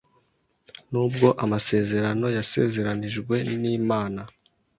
Nubwo 0.91 1.27
amasezerano 1.43 2.25
yasezeranijwe 2.37 3.35
nimana 3.61 4.21